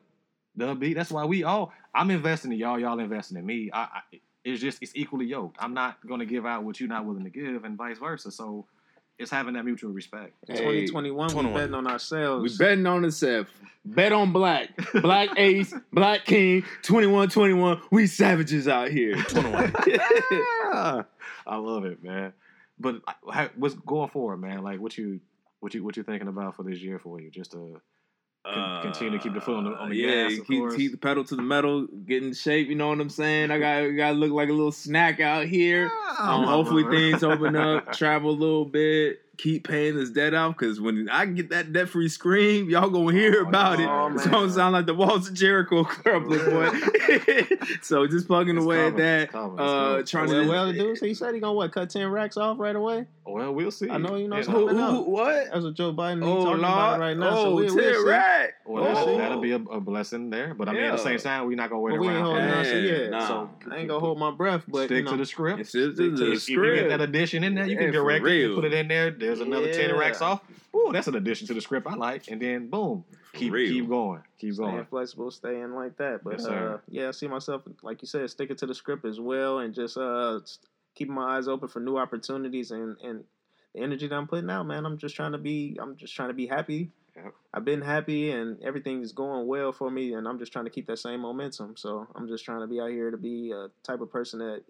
[0.57, 0.93] Dub B.
[0.93, 1.73] That's why we all.
[1.93, 2.79] I'm investing in y'all.
[2.79, 3.69] Y'all investing in me.
[3.73, 5.57] I, I, it's just it's equally yoked.
[5.59, 8.31] I'm not gonna give out what you're not willing to give, and vice versa.
[8.31, 8.65] So
[9.19, 10.33] it's having that mutual respect.
[10.47, 11.53] In Hey, 2021, we 21.
[11.61, 12.59] betting on ourselves.
[12.59, 13.49] We betting on ourselves.
[13.85, 14.69] Bet on black.
[15.01, 17.81] Black ace, black king, 21 21.
[17.91, 19.15] We savages out here.
[19.15, 19.73] 21.
[21.47, 22.33] I love it, man.
[22.79, 23.01] But
[23.31, 24.61] how- what's going forward, man?
[24.63, 25.19] Like what you
[25.59, 27.31] what you what you thinking about for this year for you?
[27.31, 27.81] Just to
[28.53, 30.63] Con- continue to keep the foot on the- on the Uh, yeah, gas, of keep,
[30.75, 32.69] keep the pedal to the metal, get in shape.
[32.69, 33.51] You know what I'm saying?
[33.51, 35.91] I got got to look like a little snack out here.
[36.19, 40.57] Um, hopefully things open up, travel a little bit, keep paying this debt off.
[40.57, 43.85] Because when I get that debt free scream, y'all gonna hear Oh, about yeah.
[43.85, 43.89] it.
[43.89, 46.69] Oh, It's gonna sound like the walls of Jericho crumbling, boy.
[47.81, 49.21] so just plugging It's away at that.
[49.23, 50.49] it's coming, it's Uh, trying well, to.
[50.49, 53.05] well, the dude, he said he gonna what cut 10 racks off right away.
[53.25, 53.89] Well, we'll see.
[53.89, 55.47] I know you know You who, who, who- what?
[55.51, 56.99] That's what Joe Biden Oh, talking about Lord.
[57.01, 57.29] right now.
[57.37, 58.09] Oh, so we, Ted we'll see.
[58.09, 58.49] Rat.
[58.65, 59.17] Well, that'll, Oh.
[59.17, 60.53] that'll be a, a blessing there.
[60.53, 62.25] But I mean, at the same time, we're not gonna wait But we ain't around.
[62.25, 62.83] holding for on.
[62.85, 63.27] yeah, Nah.
[63.27, 64.63] so I ain't gonna hold my breath.
[64.67, 65.65] But Stick you know, to the script.
[65.67, 66.37] Stick to- the script.
[66.37, 68.55] if you get that addition in there, you can direct it.
[68.55, 69.11] Put it in there.
[69.27, 69.97] There's another ten Yeah.
[69.97, 70.41] racks off.
[70.75, 72.29] Ooh, that's an addition to the script I like.
[72.29, 73.69] And then boom, keep real.
[73.69, 74.85] keep going, keep staying going.
[74.85, 76.23] flexible, staying like that.
[76.23, 79.19] But Yes, uh, yeah, I see myself like you said, sticking to the script as
[79.19, 80.39] well, and just uh,
[80.95, 83.23] keeping my eyes open for new opportunities and and
[83.73, 84.85] the energy that I'm putting out, man.
[84.85, 86.89] I'm just trying to be, I'm just trying to be happy.
[87.15, 87.33] Yep.
[87.53, 90.71] I've been happy and everything is going well for me, and I'm just trying to
[90.71, 91.75] keep that same momentum.
[91.75, 94.63] So I'm just trying to be out here to be a type of person that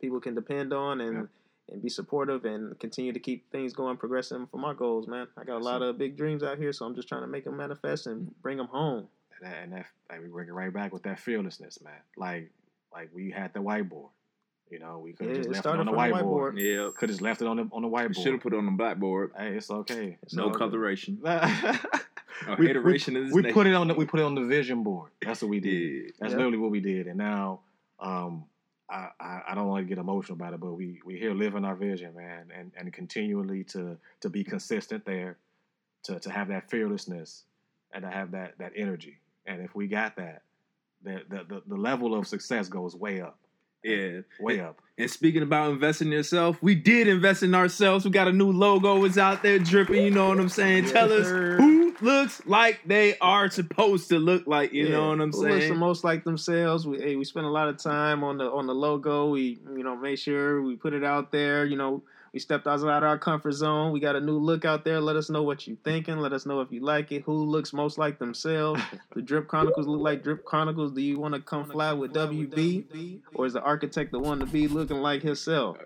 [0.00, 1.16] people can depend on and.
[1.16, 1.28] Yep.
[1.72, 5.26] And be supportive and continue to keep things going, progressing for my goals, man.
[5.38, 7.44] I got a lot of big dreams out here, so I'm just trying to make
[7.44, 9.08] them manifest and bring them home.
[9.40, 11.94] And that, and that like, we bring it right back with that fearlessness, man.
[12.18, 12.50] Like
[12.92, 14.10] like we had the whiteboard.
[14.70, 16.52] You know, we could Yeah, just left it started on the from the whiteboard.
[16.54, 16.60] whiteboard.
[16.60, 16.90] Yeah.
[16.96, 18.22] Could have just left it on the on the whiteboard.
[18.22, 19.32] Should have put it on the blackboard.
[19.36, 20.18] Hey, it's okay.
[20.22, 21.18] It's No all coloration.
[22.48, 24.42] Or we, hateration of this we put it on the we put it on the
[24.42, 25.12] vision board.
[25.22, 25.72] That's what we did.
[26.04, 26.10] Yeah.
[26.20, 26.38] That's Yep.
[26.38, 27.06] literally what we did.
[27.06, 27.60] And now,
[28.00, 28.44] um,
[28.90, 31.64] I, I, I don't want to get emotional about it, but we we here living
[31.64, 35.38] our vision, man, and and continually to to be consistent there,
[36.04, 37.44] to to have that fearlessness,
[37.92, 39.18] and to have that that energy.
[39.46, 40.42] And if we got that,
[41.02, 43.38] the the the, the level of success goes way up,
[43.82, 44.20] Yeah.
[44.38, 44.80] way up.
[44.96, 48.04] And speaking about investing in yourself, we did invest in ourselves.
[48.04, 49.02] We got a new logo.
[49.04, 50.04] It's out there dripping.
[50.04, 50.84] You know what I'm saying?
[50.84, 51.56] Yes, Tell us sir.
[51.56, 54.72] who looks like they are supposed to look like.
[54.72, 55.46] You know what I'm saying?
[55.46, 56.86] Who looks the most like themselves.
[56.86, 59.30] We hey, we spent a lot of time on the on the logo.
[59.30, 61.64] We you know made sure we put it out there.
[61.64, 62.02] You know
[62.34, 63.92] we stepped outside our comfort zone.
[63.92, 65.00] We got a new look out there.
[65.00, 66.18] Let us know what you're thinking.
[66.18, 67.22] Let us know if you like it.
[67.22, 68.82] Who looks most like themselves?
[69.14, 70.90] the Drip Chronicles look like Drip Chronicles.
[70.90, 74.46] Do you want to come fly with WB, or is the architect the one to
[74.46, 75.76] be looking like himself?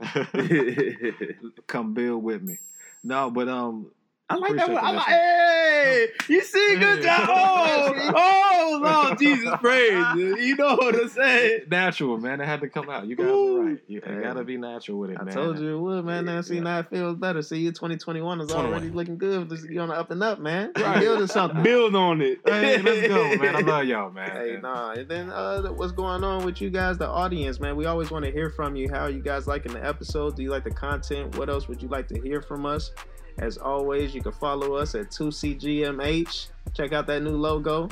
[1.67, 2.59] Come build with me.
[3.05, 3.91] No, but um,
[4.31, 4.85] I like that one.
[4.85, 6.11] I the like, message.
[6.29, 7.03] hey, you see, good Hey.
[7.05, 7.29] job.
[7.31, 10.15] Oh, oh, Lord Jesus, praise.
[10.17, 11.63] You know what I'm saying?
[11.71, 12.41] natural, man.
[12.41, 13.07] It had to come out.
[13.07, 13.57] You guys Ooh.
[13.57, 13.79] are right.
[13.89, 14.21] You, you Hey.
[14.23, 15.33] gotta be natural with it, I man.
[15.33, 16.27] I told you it would, man.
[16.27, 16.61] Now see Yeah.
[16.63, 17.41] now it feels better.
[17.43, 18.71] See you 2021 is 21.
[18.73, 19.49] already looking good.
[19.49, 20.73] Just you on the up and up, man.
[20.77, 20.85] Right.
[20.85, 21.01] Right.
[21.01, 21.63] Building something.
[21.63, 22.39] Build on it.
[22.47, 23.57] Hey, let's go, man.
[23.57, 24.31] I love y'all, man.
[24.31, 24.93] Hey, nah.
[24.93, 27.77] And then uh, what's going on with you guys, the audience, man?
[27.77, 28.89] We always want to hear from you.
[28.91, 30.37] How are you guys liking the episode?
[30.37, 31.37] Do you like the content?
[31.39, 32.91] What else would you like to hear from us?
[33.39, 36.49] As always, you can follow us at 2CGMH.
[36.75, 37.89] Check out that new logo.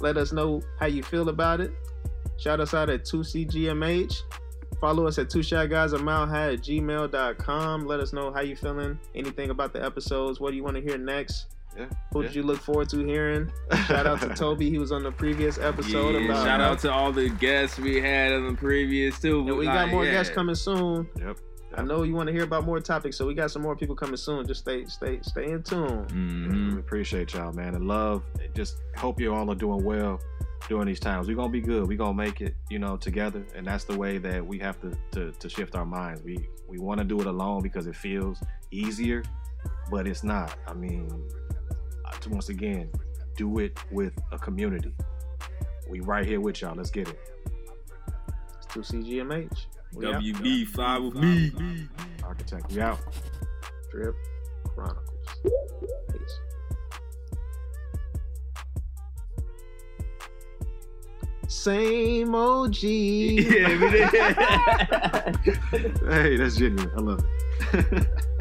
[0.00, 1.72] Let us know how you feel about it.
[2.38, 4.14] Shout us out at 2CGMH.
[4.80, 7.86] Follow us at two shot guys a mile high at gmail.com.
[7.86, 10.38] Let us know how you feeling, anything about the episodes.
[10.38, 11.46] What do you want to hear next?
[11.76, 12.26] Yeah, Who yeah.
[12.28, 13.50] did you look forward to hearing?
[13.86, 14.68] Shout out to Toby.
[14.70, 18.00] He was on the previous episode Yeah, about shout out to all the guests we
[18.00, 19.40] had on the previous too.
[19.46, 20.12] And we got more yeah.
[20.12, 21.08] guests coming soon.
[21.18, 21.38] Yep.
[21.76, 23.94] I know you want to hear about more topics, so we got some more people
[23.94, 24.46] coming soon.
[24.46, 26.06] Just stay, stay, stay in tune.
[26.06, 26.72] Mhm.
[26.74, 28.22] We appreciate y'all, man, and love.
[28.54, 30.18] Just hope you all are doing well
[30.68, 31.28] during these times.
[31.28, 31.86] We're gonna be good.
[31.86, 34.92] We're gonna make it, you know, together, and that's the way that we have to
[35.12, 36.22] to, to shift our minds.
[36.22, 39.22] We we want to do it alone because it feels easier,
[39.90, 40.56] but it's not.
[40.66, 41.08] I mean,
[42.06, 42.90] uh, to- once again,
[43.36, 44.94] do it with a community.
[45.90, 46.74] We right here with y'all.
[46.74, 47.18] Let's get it.
[48.56, 49.66] It's 2CGMH.
[49.96, 50.22] We out.
[50.22, 51.88] WB fly with me.
[52.22, 52.98] Architect, we out.
[53.90, 54.14] Drip
[54.74, 55.26] Chronicles.
[56.12, 56.40] Peace.
[61.48, 62.82] Same OG.
[62.82, 64.06] Yeah, we did.
[66.06, 66.90] Hey, that's genuine.
[66.94, 67.24] I love
[67.72, 68.06] it.